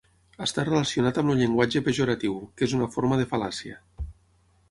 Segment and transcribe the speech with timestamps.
[0.43, 3.79] Està relacionat amb el llenguatge pejoratiu, que és una forma de fal·làcia.